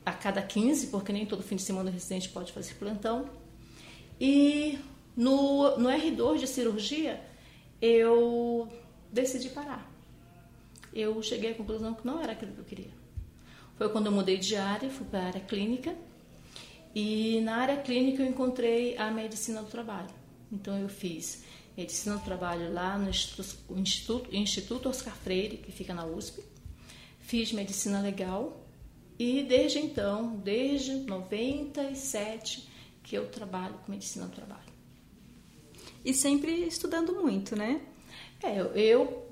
a 0.05 0.11
cada 0.11 0.41
15, 0.41 0.87
porque 0.87 1.13
nem 1.13 1.25
todo 1.25 1.43
fim 1.43 1.55
de 1.55 1.61
semana 1.61 1.89
o 1.89 1.93
residente 1.93 2.29
pode 2.29 2.51
fazer 2.51 2.73
plantão. 2.73 3.29
E 4.19 4.79
no, 5.15 5.77
no 5.77 5.89
R2 5.89 6.39
de 6.39 6.47
cirurgia, 6.47 7.21
eu 7.81 8.67
decidi 9.11 9.49
parar. 9.49 9.89
Eu 10.93 11.21
cheguei 11.21 11.51
à 11.51 11.55
conclusão 11.55 11.93
que 11.93 12.05
não 12.05 12.21
era 12.21 12.33
aquilo 12.33 12.53
que 12.53 12.59
eu 12.59 12.65
queria. 12.65 12.91
foi 13.77 13.89
quando 13.89 14.07
eu 14.07 14.11
mudei 14.11 14.37
de 14.37 14.55
área, 14.55 14.89
fui 14.89 15.05
para 15.05 15.19
a 15.19 15.25
área 15.27 15.41
clínica. 15.41 15.95
E 16.93 17.39
na 17.41 17.55
área 17.57 17.77
clínica 17.77 18.21
eu 18.21 18.27
encontrei 18.27 18.97
a 18.97 19.09
medicina 19.09 19.61
do 19.61 19.69
trabalho. 19.69 20.09
Então 20.51 20.77
eu 20.77 20.89
fiz 20.89 21.43
medicina 21.77 22.17
do 22.17 22.23
trabalho 22.23 22.73
lá 22.73 22.97
no 22.97 23.09
Instituto, 23.09 24.35
Instituto 24.35 24.89
Oscar 24.89 25.15
Freire, 25.15 25.57
que 25.57 25.71
fica 25.71 25.93
na 25.93 26.05
USP. 26.05 26.43
Fiz 27.19 27.53
medicina 27.53 28.01
legal 28.01 28.61
e 29.17 29.43
desde 29.43 29.79
então, 29.79 30.35
desde 30.37 30.93
97, 30.95 32.67
que 33.03 33.15
eu 33.15 33.29
trabalho 33.29 33.75
com 33.85 33.91
medicina 33.91 34.25
do 34.25 34.31
trabalho. 34.33 34.71
E 36.03 36.13
sempre 36.13 36.51
estudando 36.65 37.13
muito, 37.13 37.55
né? 37.55 37.81
É, 38.43 38.59
eu, 38.59 39.27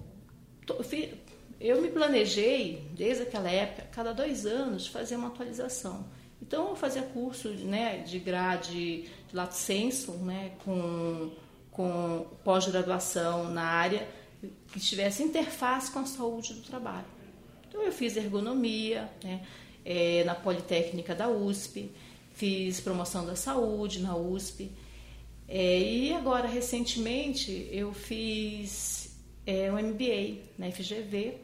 eu, 1.60 1.82
me 1.82 1.89
planejei, 1.89 2.88
desde 2.94 3.24
aquela 3.24 3.50
época, 3.50 3.88
cada 3.92 4.13
dois 4.13 4.46
anos, 4.46 4.88
fazer 4.88 5.16
uma 5.16 5.30
atualização. 5.30 6.06
Então, 6.42 6.70
eu 6.70 6.75
fazia 6.75 7.01
curso 7.01 7.50
né, 7.50 7.98
de 8.00 8.20
grade 8.20 9.10
de 9.28 9.36
lato 9.36 9.56
senso, 9.56 10.13
né, 10.13 10.51
com, 10.63 11.32
com 11.72 12.28
pós-graduação 12.44 13.50
na 13.51 13.63
área 13.63 14.08
que 14.72 14.80
tivesse 14.80 15.24
interface 15.24 15.92
com 15.92 16.00
a 16.00 16.06
saúde 16.06 16.54
do 16.54 16.62
trabalho. 16.62 17.06
Então, 17.68 17.82
eu 17.82 17.92
fiz 17.92 18.16
ergonomia 18.16 19.10
né, 19.24 19.42
é, 19.84 20.24
na 20.24 20.36
Politécnica 20.36 21.16
da 21.16 21.28
USP, 21.28 21.92
fiz 22.34 22.80
promoção 22.80 23.25
da 23.25 23.36
saúde 23.36 24.01
na 24.01 24.16
USP. 24.16 24.72
É, 25.51 25.79
e 25.79 26.13
agora, 26.13 26.48
recentemente, 26.48 27.68
eu 27.72 27.91
fiz 27.91 29.18
é, 29.48 29.72
um 29.72 29.79
MBA 29.79 30.44
na 30.60 30.72
FGV, 30.72 31.38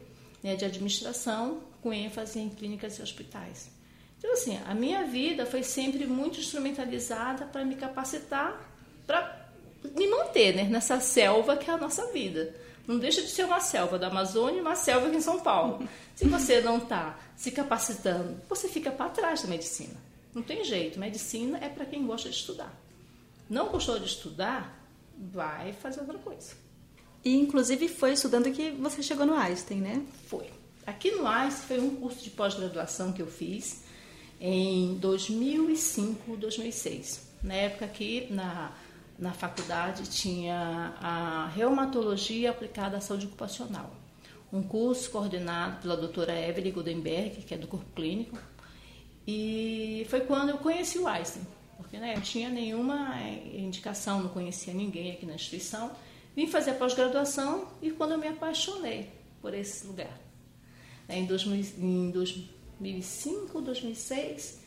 né, 0.44 0.54
de 0.54 0.64
administração, 0.64 1.60
com 1.82 1.92
ênfase 1.92 2.38
em 2.38 2.48
clínicas 2.48 2.98
e 2.98 3.02
hospitais. 3.02 3.68
Então, 4.16 4.32
assim, 4.32 4.58
a 4.64 4.74
minha 4.74 5.02
vida 5.04 5.44
foi 5.44 5.64
sempre 5.64 6.06
muito 6.06 6.38
instrumentalizada 6.38 7.46
para 7.46 7.64
me 7.64 7.74
capacitar, 7.74 8.72
para 9.04 9.50
me 9.96 10.06
manter 10.06 10.54
né, 10.54 10.62
nessa 10.64 11.00
selva 11.00 11.56
que 11.56 11.68
é 11.68 11.74
a 11.74 11.76
nossa 11.76 12.06
vida. 12.12 12.54
Não 12.86 13.00
deixa 13.00 13.20
de 13.20 13.28
ser 13.28 13.44
uma 13.44 13.58
selva 13.58 13.98
da 13.98 14.06
Amazônia 14.06 14.58
e 14.58 14.60
uma 14.60 14.76
selva 14.76 15.08
aqui 15.08 15.16
em 15.16 15.20
São 15.20 15.40
Paulo. 15.40 15.86
Se 16.14 16.28
você 16.28 16.60
não 16.60 16.78
está 16.78 17.18
se 17.36 17.50
capacitando, 17.50 18.40
você 18.48 18.68
fica 18.68 18.92
para 18.92 19.10
trás 19.10 19.42
da 19.42 19.48
medicina. 19.48 19.96
Não 20.32 20.42
tem 20.42 20.62
jeito. 20.62 20.98
Medicina 20.98 21.58
é 21.60 21.68
para 21.68 21.84
quem 21.84 22.06
gosta 22.06 22.28
de 22.28 22.36
estudar. 22.36 22.85
Não 23.48 23.68
gostou 23.68 23.98
de 23.98 24.06
estudar, 24.06 24.86
vai 25.16 25.72
fazer 25.72 26.00
outra 26.00 26.18
coisa. 26.18 26.54
E 27.24 27.34
inclusive 27.36 27.88
foi 27.88 28.12
estudando 28.12 28.50
que 28.52 28.70
você 28.72 29.02
chegou 29.02 29.26
no 29.26 29.34
Einstein, 29.34 29.80
né? 29.80 30.06
Foi. 30.28 30.50
Aqui 30.86 31.10
no 31.10 31.26
Einstein 31.26 31.66
foi 31.66 31.80
um 31.80 31.96
curso 31.96 32.22
de 32.22 32.30
pós-graduação 32.30 33.12
que 33.12 33.20
eu 33.20 33.26
fiz 33.26 33.82
em 34.40 34.94
2005, 34.98 36.36
2006. 36.36 37.28
Na 37.42 37.54
época 37.54 37.88
que 37.88 38.32
na, 38.32 38.72
na 39.18 39.32
faculdade 39.32 40.08
tinha 40.08 40.94
a 41.00 41.50
reumatologia 41.54 42.50
aplicada 42.50 42.98
à 42.98 43.00
saúde 43.00 43.26
ocupacional. 43.26 43.92
Um 44.52 44.62
curso 44.62 45.10
coordenado 45.10 45.82
pela 45.82 45.96
doutora 45.96 46.32
Evelyn 46.32 46.72
Goldenberg, 46.72 47.42
que 47.42 47.54
é 47.54 47.58
do 47.58 47.66
corpo 47.66 47.86
clínico. 47.94 48.38
E 49.26 50.06
foi 50.08 50.20
quando 50.20 50.50
eu 50.50 50.58
conheci 50.58 50.98
o 50.98 51.08
Einstein, 51.08 51.44
porque 51.76 51.98
né, 51.98 52.14
eu 52.16 52.20
tinha 52.20 52.48
nenhuma 52.48 53.20
indicação, 53.52 54.22
não 54.22 54.30
conhecia 54.30 54.72
ninguém 54.72 55.12
aqui 55.12 55.26
na 55.26 55.34
instituição. 55.34 55.90
Vim 56.34 56.46
fazer 56.46 56.74
pós-graduação 56.74 57.68
e 57.80 57.90
quando 57.90 58.12
eu 58.12 58.18
me 58.18 58.28
apaixonei 58.28 59.10
por 59.40 59.54
esse 59.54 59.86
lugar. 59.86 60.20
2000, 61.08 61.64
em 61.78 62.10
2005, 62.10 63.60
2006, 63.60 64.60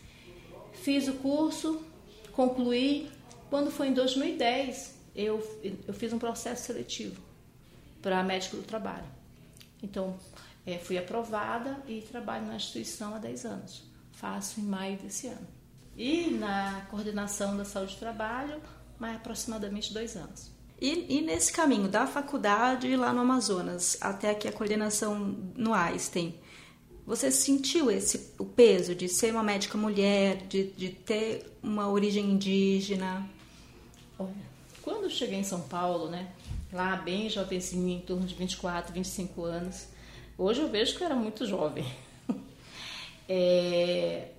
fiz 0.73 1.07
o 1.07 1.13
curso, 1.15 1.83
concluí. 2.31 3.09
Quando 3.49 3.71
foi 3.71 3.89
em 3.89 3.93
2010, 3.93 4.95
eu, 5.15 5.59
eu 5.87 5.93
fiz 5.93 6.13
um 6.13 6.19
processo 6.19 6.65
seletivo 6.65 7.21
para 8.01 8.23
médico 8.23 8.57
do 8.57 8.63
trabalho. 8.63 9.07
Então, 9.81 10.17
é, 10.65 10.77
fui 10.77 10.97
aprovada 10.97 11.81
e 11.87 12.01
trabalho 12.01 12.45
na 12.45 12.55
instituição 12.55 13.15
há 13.15 13.17
10 13.17 13.45
anos. 13.45 13.83
Faço 14.11 14.59
em 14.59 14.63
maio 14.63 14.97
desse 14.97 15.27
ano. 15.27 15.58
E 15.99 16.31
na 16.31 16.87
coordenação 16.89 17.57
da 17.57 17.65
saúde 17.65 17.95
do 17.95 17.99
trabalho, 17.99 18.61
há 19.01 19.15
aproximadamente 19.15 19.93
dois 19.93 20.15
anos. 20.15 20.49
E, 20.79 21.17
e, 21.17 21.21
nesse 21.21 21.51
caminho 21.51 21.89
da 21.89 22.07
faculdade 22.07 22.95
lá 22.95 23.11
no 23.11 23.19
Amazonas 23.19 23.97
até 23.99 24.29
aqui 24.29 24.47
a 24.47 24.51
coordenação 24.53 25.35
no 25.57 25.73
Einstein, 25.73 26.33
você 27.05 27.29
sentiu 27.29 27.91
esse 27.91 28.33
o 28.39 28.45
peso 28.45 28.95
de 28.95 29.09
ser 29.09 29.33
uma 29.33 29.43
médica 29.43 29.77
mulher, 29.77 30.37
de, 30.47 30.67
de 30.71 30.87
ter 30.87 31.51
uma 31.61 31.89
origem 31.89 32.31
indígena? 32.31 33.29
Olha, 34.17 34.31
quando 34.81 35.03
eu 35.03 35.09
cheguei 35.09 35.39
em 35.39 35.43
São 35.43 35.59
Paulo, 35.63 36.09
né, 36.09 36.31
lá 36.71 36.95
bem 36.95 37.29
jovenzinha, 37.29 37.97
em 37.97 38.01
torno 38.01 38.25
de 38.25 38.35
24, 38.35 38.93
25 38.93 39.43
anos, 39.43 39.87
hoje 40.37 40.61
eu 40.61 40.69
vejo 40.69 40.95
que 40.95 41.03
eu 41.03 41.07
era 41.07 41.15
muito 41.15 41.45
jovem. 41.45 41.85
É, 43.31 44.29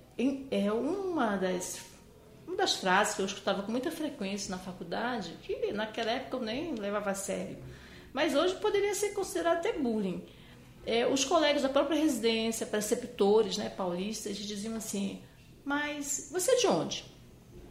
é 0.51 0.71
uma 0.71 1.35
das 1.37 1.79
uma 2.47 2.57
das 2.57 2.75
frases 2.75 3.15
que 3.15 3.21
eu 3.21 3.25
escutava 3.25 3.63
com 3.63 3.71
muita 3.71 3.89
frequência 3.91 4.51
na 4.51 4.57
faculdade, 4.57 5.37
que 5.41 5.71
naquela 5.71 6.11
época 6.11 6.37
eu 6.37 6.41
nem 6.41 6.75
levava 6.75 7.11
a 7.11 7.13
sério, 7.13 7.57
mas 8.13 8.35
hoje 8.35 8.55
poderia 8.55 8.93
ser 8.93 9.09
considerado 9.13 9.57
até 9.57 9.73
bullying. 9.73 10.21
É, 10.85 11.07
os 11.07 11.23
colegas 11.23 11.61
da 11.61 11.69
própria 11.69 11.97
residência, 11.97 12.65
preceptores 12.65 13.57
né, 13.57 13.69
paulistas, 13.69 14.35
diziam 14.35 14.75
assim: 14.75 15.21
Mas 15.63 16.29
você 16.31 16.51
é 16.51 16.55
de 16.55 16.67
onde? 16.67 17.05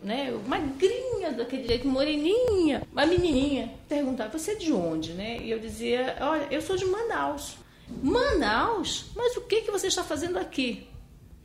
Né, 0.02 0.30
magrinha 0.46 1.32
daquele 1.32 1.66
jeito, 1.66 1.86
moreninha, 1.86 2.86
uma 2.90 3.04
menininha, 3.04 3.74
perguntava: 3.88 4.38
Você 4.38 4.52
é 4.52 4.54
de 4.54 4.72
onde? 4.72 5.12
Né? 5.12 5.38
E 5.42 5.50
eu 5.50 5.58
dizia: 5.58 6.16
Olha, 6.20 6.46
eu 6.50 6.62
sou 6.62 6.76
de 6.76 6.86
Manaus. 6.86 7.56
Manaus? 8.02 9.06
Mas 9.16 9.36
o 9.36 9.42
que, 9.42 9.62
que 9.62 9.70
você 9.70 9.88
está 9.88 10.04
fazendo 10.04 10.38
aqui? 10.38 10.89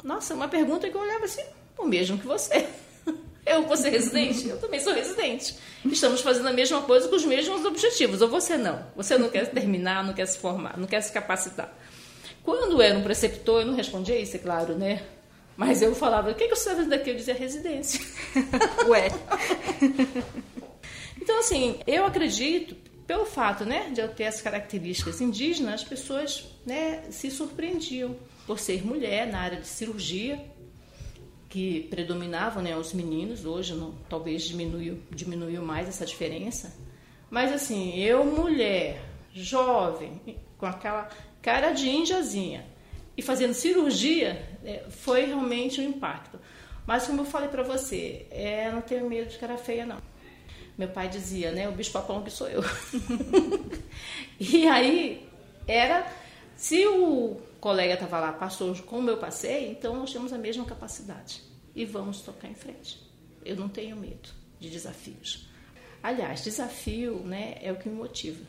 Nossa, 0.05 0.35
uma 0.35 0.47
pergunta 0.47 0.87
que 0.87 0.95
eu 0.95 1.01
olhava 1.01 1.25
assim: 1.25 1.41
O 1.79 1.85
mesmo 1.85 2.19
que 2.19 2.27
você. 2.27 2.67
Eu 3.43 3.63
vou 3.63 3.77
ser 3.77 3.89
residente? 3.89 4.47
Eu 4.47 4.59
também 4.59 4.79
sou 4.79 4.93
residente. 4.93 5.55
Estamos 5.85 6.21
fazendo 6.21 6.47
a 6.47 6.53
mesma 6.53 6.81
coisa 6.81 7.07
com 7.07 7.15
os 7.15 7.25
mesmos 7.25 7.63
objetivos. 7.63 8.19
Ou 8.21 8.27
você 8.27 8.57
não. 8.57 8.83
Você 8.95 9.19
não 9.19 9.29
quer 9.29 9.51
terminar, 9.51 10.03
não 10.03 10.13
quer 10.13 10.25
se 10.25 10.39
formar, 10.39 10.77
não 10.79 10.87
quer 10.87 11.01
se 11.01 11.11
capacitar. 11.11 11.71
Quando 12.43 12.81
era 12.81 12.97
um 12.97 13.03
preceptor, 13.03 13.61
eu 13.61 13.67
não 13.67 13.75
respondia 13.75 14.19
isso, 14.19 14.35
é 14.35 14.39
claro, 14.39 14.75
né? 14.75 15.03
Mas 15.55 15.83
eu 15.83 15.93
falava, 15.93 16.31
o 16.31 16.35
que, 16.35 16.47
que 16.47 16.55
você 16.55 16.69
está 16.69 16.75
fazendo 16.75 16.93
aqui? 16.93 17.11
Eu 17.11 17.15
dizia 17.15 17.35
residência. 17.35 18.01
Ué. 18.87 19.09
então, 21.21 21.39
assim, 21.39 21.79
eu 21.85 22.03
acredito, 22.03 22.75
pelo 23.07 23.25
fato 23.25 23.65
né, 23.65 23.89
de 23.91 24.01
eu 24.01 24.09
ter 24.09 24.25
as 24.25 24.41
características 24.41 25.21
indígenas, 25.21 25.81
as 25.81 25.83
pessoas 25.83 26.45
né, 26.65 27.03
se 27.11 27.29
surpreendiam 27.29 28.15
por 28.47 28.59
ser 28.59 28.85
mulher 28.85 29.27
na 29.27 29.39
área 29.39 29.59
de 29.59 29.67
cirurgia, 29.67 30.43
que 31.49 31.83
predominavam 31.89 32.61
né, 32.61 32.75
os 32.75 32.93
meninos, 32.93 33.45
hoje 33.45 33.73
não, 33.73 33.93
talvez 34.09 34.43
diminuiu, 34.43 34.99
diminuiu 35.11 35.61
mais 35.61 35.87
essa 35.87 36.05
diferença. 36.05 36.75
Mas 37.29 37.51
assim, 37.51 37.97
eu 37.97 38.25
mulher, 38.25 39.01
jovem, 39.33 40.21
com 40.57 40.65
aquela 40.65 41.09
cara 41.41 41.71
de 41.71 41.87
índiazinha 41.87 42.65
e 43.15 43.21
fazendo 43.21 43.53
cirurgia, 43.53 44.45
é, 44.63 44.83
foi 44.89 45.25
realmente 45.25 45.79
um 45.79 45.83
impacto. 45.83 46.39
Mas 46.85 47.07
como 47.07 47.21
eu 47.21 47.25
falei 47.25 47.49
para 47.49 47.63
você, 47.63 48.27
é, 48.31 48.71
não 48.71 48.81
tenho 48.81 49.07
medo 49.09 49.29
de 49.29 49.37
cara 49.37 49.57
feia 49.57 49.85
não. 49.85 50.14
Meu 50.77 50.89
pai 50.89 51.07
dizia, 51.07 51.51
né, 51.51 51.69
o 51.69 51.71
bicho 51.71 51.91
papão 51.91 52.21
que 52.21 52.29
sou 52.29 52.47
eu. 52.47 52.61
e 54.39 54.67
aí 54.67 55.27
era 55.67 56.05
se 56.55 56.85
o 56.85 57.37
colega 57.59 57.93
estava 57.93 58.19
lá, 58.19 58.33
passou 58.33 58.75
como 58.83 59.09
eu 59.09 59.17
passei, 59.17 59.71
então 59.71 59.95
nós 59.95 60.11
temos 60.11 60.31
a 60.31 60.37
mesma 60.37 60.65
capacidade 60.65 61.41
e 61.75 61.85
vamos 61.85 62.21
tocar 62.21 62.47
em 62.47 62.55
frente. 62.55 62.99
Eu 63.43 63.55
não 63.55 63.67
tenho 63.69 63.95
medo 63.97 64.29
de 64.59 64.69
desafios. 64.69 65.47
Aliás, 66.01 66.43
desafio 66.43 67.19
né, 67.19 67.57
é 67.61 67.71
o 67.71 67.77
que 67.77 67.89
me 67.89 67.95
motiva. 67.95 68.45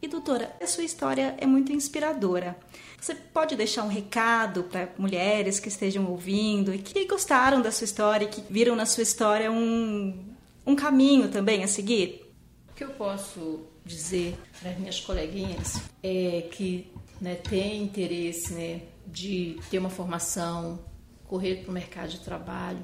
E 0.00 0.08
doutora, 0.08 0.54
a 0.60 0.66
sua 0.66 0.84
história 0.84 1.34
é 1.38 1.46
muito 1.46 1.72
inspiradora. 1.72 2.56
Você 3.00 3.14
pode 3.14 3.56
deixar 3.56 3.82
um 3.82 3.88
recado 3.88 4.64
para 4.64 4.88
mulheres 4.98 5.58
que 5.58 5.68
estejam 5.68 6.06
ouvindo 6.06 6.74
e 6.74 6.78
que 6.78 7.06
gostaram 7.06 7.60
da 7.60 7.72
sua 7.72 7.84
história 7.84 8.28
que 8.28 8.42
viram 8.48 8.76
na 8.76 8.86
sua 8.86 9.02
história 9.02 9.50
um, 9.50 10.25
um 10.66 10.74
caminho 10.74 11.30
também 11.30 11.62
a 11.62 11.68
seguir? 11.68 12.34
O 12.68 12.74
que 12.74 12.84
eu 12.84 12.90
posso 12.90 13.66
dizer 13.84 14.36
para 14.60 14.72
minhas 14.72 15.00
coleguinhas 15.00 15.80
é 16.02 16.48
que 16.52 16.92
né, 17.20 17.36
tem 17.36 17.82
interesse 17.82 18.52
né, 18.52 18.82
de 19.06 19.58
ter 19.70 19.78
uma 19.78 19.88
formação, 19.88 20.84
correr 21.24 21.62
para 21.62 21.70
o 21.70 21.72
mercado 21.72 22.10
de 22.10 22.20
trabalho, 22.20 22.82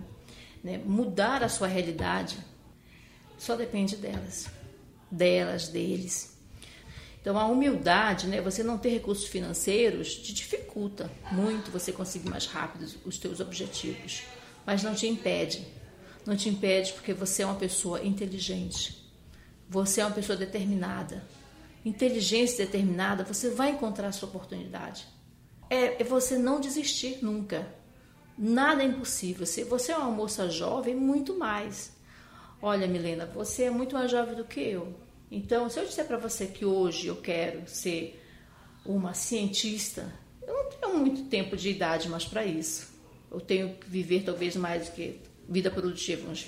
né, 0.62 0.80
mudar 0.84 1.42
a 1.42 1.48
sua 1.48 1.66
realidade, 1.66 2.38
só 3.36 3.56
depende 3.56 3.96
delas, 3.96 4.46
delas, 5.10 5.68
deles. 5.68 6.38
Então, 7.20 7.38
a 7.38 7.46
humildade, 7.46 8.26
né, 8.26 8.40
você 8.40 8.62
não 8.62 8.78
ter 8.78 8.90
recursos 8.90 9.26
financeiros, 9.26 10.14
te 10.14 10.32
dificulta 10.32 11.10
muito 11.30 11.70
você 11.70 11.92
conseguir 11.92 12.28
mais 12.28 12.46
rápido 12.46 12.86
os 13.04 13.18
teus 13.18 13.40
objetivos, 13.40 14.22
mas 14.64 14.82
não 14.82 14.94
te 14.94 15.06
impede. 15.06 15.66
Não 16.24 16.36
te 16.36 16.48
impede 16.48 16.92
porque 16.92 17.12
você 17.12 17.42
é 17.42 17.46
uma 17.46 17.56
pessoa 17.56 18.04
inteligente, 18.04 19.10
você 19.68 20.00
é 20.00 20.06
uma 20.06 20.14
pessoa 20.14 20.36
determinada. 20.36 21.24
Inteligência 21.84 22.64
determinada, 22.64 23.24
você 23.24 23.50
vai 23.50 23.70
encontrar 23.70 24.08
a 24.08 24.12
sua 24.12 24.28
oportunidade. 24.28 25.04
É, 25.68 26.00
é 26.00 26.04
você 26.04 26.38
não 26.38 26.60
desistir 26.60 27.18
nunca. 27.22 27.66
Nada 28.38 28.82
é 28.82 28.86
impossível. 28.86 29.44
Se 29.44 29.64
você 29.64 29.90
é 29.90 29.96
uma 29.96 30.10
moça 30.10 30.48
jovem, 30.48 30.94
muito 30.94 31.36
mais. 31.36 31.92
Olha, 32.60 32.86
Milena, 32.86 33.26
você 33.26 33.64
é 33.64 33.70
muito 33.70 33.94
mais 33.94 34.10
jovem 34.10 34.36
do 34.36 34.44
que 34.44 34.60
eu. 34.60 34.94
Então, 35.30 35.68
se 35.68 35.80
eu 35.80 35.86
disser 35.86 36.06
para 36.06 36.18
você 36.18 36.46
que 36.46 36.64
hoje 36.64 37.08
eu 37.08 37.16
quero 37.16 37.66
ser 37.66 38.22
uma 38.84 39.14
cientista, 39.14 40.12
eu 40.46 40.54
não 40.54 40.70
tenho 40.70 40.98
muito 40.98 41.24
tempo 41.24 41.56
de 41.56 41.70
idade 41.70 42.08
mais 42.08 42.24
para 42.24 42.44
isso. 42.44 42.92
Eu 43.30 43.40
tenho 43.40 43.74
que 43.74 43.88
viver 43.88 44.22
talvez 44.24 44.54
mais 44.54 44.88
do 44.88 44.92
que 44.92 45.20
vida 45.48 45.70
produtiva, 45.70 46.30
uns, 46.30 46.46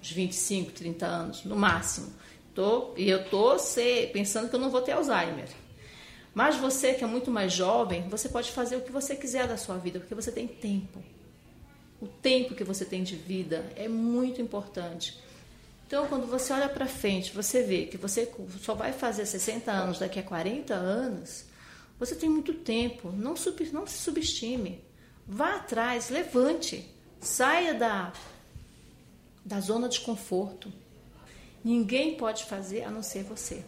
uns 0.00 0.10
25, 0.10 0.72
30 0.72 1.06
anos, 1.06 1.44
no 1.44 1.56
máximo. 1.56 2.12
Tô, 2.54 2.92
e 2.96 3.08
eu 3.08 3.24
tô 3.28 3.56
pensando 4.12 4.48
que 4.48 4.56
eu 4.56 4.60
não 4.60 4.70
vou 4.70 4.82
ter 4.82 4.92
Alzheimer. 4.92 5.48
Mas 6.34 6.56
você 6.56 6.94
que 6.94 7.02
é 7.04 7.06
muito 7.06 7.30
mais 7.30 7.52
jovem, 7.52 8.08
você 8.08 8.28
pode 8.28 8.50
fazer 8.52 8.76
o 8.76 8.82
que 8.82 8.92
você 8.92 9.16
quiser 9.16 9.48
da 9.48 9.56
sua 9.56 9.76
vida, 9.76 9.98
porque 9.98 10.14
você 10.14 10.30
tem 10.30 10.46
tempo. 10.46 11.02
O 12.00 12.06
tempo 12.06 12.54
que 12.54 12.64
você 12.64 12.84
tem 12.84 13.02
de 13.02 13.16
vida 13.16 13.70
é 13.76 13.88
muito 13.88 14.40
importante. 14.40 15.18
Então, 15.86 16.06
quando 16.06 16.26
você 16.26 16.52
olha 16.52 16.68
para 16.68 16.86
frente, 16.86 17.32
você 17.32 17.62
vê 17.64 17.86
que 17.86 17.98
você 17.98 18.30
só 18.62 18.74
vai 18.74 18.92
fazer 18.92 19.26
60 19.26 19.72
anos 19.72 19.98
daqui 19.98 20.20
a 20.20 20.22
40 20.22 20.72
anos, 20.72 21.44
você 21.98 22.14
tem 22.14 22.28
muito 22.28 22.54
tempo. 22.54 23.10
Não, 23.10 23.36
sub, 23.36 23.68
não 23.72 23.86
se 23.86 23.98
subestime. 23.98 24.82
Vá 25.26 25.56
atrás, 25.56 26.08
levante. 26.08 26.88
Saia 27.20 27.74
da, 27.74 28.12
da 29.44 29.60
zona 29.60 29.88
de 29.88 30.00
conforto. 30.00 30.72
Ninguém 31.62 32.16
pode 32.16 32.44
fazer 32.44 32.84
a 32.84 32.90
não 32.90 33.02
ser 33.02 33.24
você. 33.24 33.62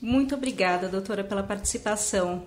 Muito 0.00 0.36
obrigada, 0.36 0.88
doutora, 0.88 1.24
pela 1.24 1.42
participação. 1.42 2.46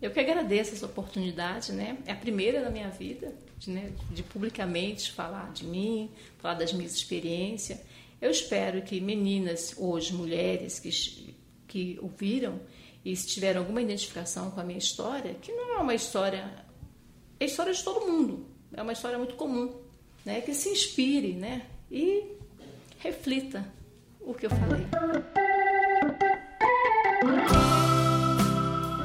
Eu 0.00 0.12
que 0.12 0.20
agradeço 0.20 0.74
essa 0.74 0.86
oportunidade, 0.86 1.72
né? 1.72 1.98
É 2.06 2.12
a 2.12 2.16
primeira 2.16 2.60
da 2.60 2.70
minha 2.70 2.90
vida 2.90 3.34
de, 3.58 3.70
né, 3.70 3.92
de 4.10 4.22
publicamente 4.22 5.12
falar 5.12 5.52
de 5.52 5.64
mim, 5.64 6.10
falar 6.38 6.54
das 6.54 6.72
minhas 6.72 6.94
experiências. 6.94 7.80
Eu 8.20 8.30
espero 8.30 8.82
que 8.82 9.00
meninas, 9.00 9.74
hoje 9.76 10.12
mulheres 10.12 10.78
que, 10.78 11.34
que 11.66 11.98
ouviram 12.00 12.60
e 13.04 13.16
se 13.16 13.26
tiveram 13.26 13.62
alguma 13.62 13.82
identificação 13.82 14.50
com 14.50 14.60
a 14.60 14.64
minha 14.64 14.78
história, 14.78 15.34
que 15.34 15.50
não 15.50 15.74
é 15.74 15.78
uma 15.78 15.94
história, 15.94 16.52
é 17.40 17.44
história 17.44 17.72
de 17.72 17.82
todo 17.82 18.06
mundo, 18.06 18.46
é 18.74 18.82
uma 18.82 18.92
história 18.92 19.18
muito 19.18 19.34
comum, 19.34 19.72
né? 20.24 20.40
Que 20.40 20.54
se 20.54 20.68
inspire, 20.68 21.34
né? 21.34 21.62
E 21.90 22.24
reflita 22.98 23.66
o 24.20 24.34
que 24.34 24.46
eu 24.46 24.50
falei. 24.50 24.86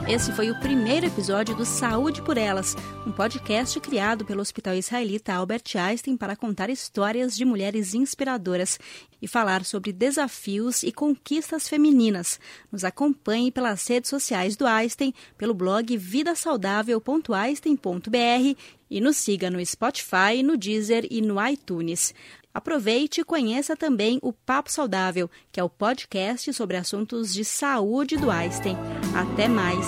Esse 0.09 0.31
foi 0.31 0.49
o 0.49 0.57
primeiro 0.61 1.05
episódio 1.05 1.53
do 1.53 1.65
Saúde 1.65 2.21
por 2.21 2.37
Elas, 2.37 2.77
um 3.05 3.11
podcast 3.11 3.77
criado 3.81 4.23
pelo 4.23 4.39
Hospital 4.39 4.73
Israelita 4.73 5.33
Albert 5.33 5.75
Einstein 5.75 6.15
para 6.15 6.33
contar 6.33 6.69
histórias 6.69 7.35
de 7.35 7.43
mulheres 7.43 7.93
inspiradoras 7.93 8.79
e 9.21 9.27
falar 9.27 9.65
sobre 9.65 9.91
desafios 9.91 10.81
e 10.81 10.93
conquistas 10.93 11.67
femininas. 11.67 12.39
Nos 12.71 12.85
acompanhe 12.85 13.51
pelas 13.51 13.85
redes 13.85 14.09
sociais 14.09 14.55
do 14.55 14.65
Einstein, 14.65 15.13
pelo 15.37 15.53
blog 15.53 15.97
vidasaudável.einstein.br 15.97 18.57
e 18.89 19.01
nos 19.01 19.17
siga 19.17 19.49
no 19.49 19.59
Spotify, 19.65 20.41
no 20.41 20.55
Deezer 20.55 21.05
e 21.11 21.21
no 21.21 21.45
iTunes. 21.45 22.13
Aproveite 22.57 23.21
e 23.21 23.23
conheça 23.23 23.77
também 23.77 24.17
o 24.19 24.33
Papo 24.33 24.71
Saudável, 24.71 25.29
que 25.51 25.59
é 25.59 25.63
o 25.63 25.69
podcast 25.69 26.51
sobre 26.53 26.75
assuntos 26.75 27.31
de 27.31 27.45
saúde 27.45 28.17
do 28.17 28.31
Einstein. 28.31 28.75
Até 29.13 29.47
mais! 29.47 29.85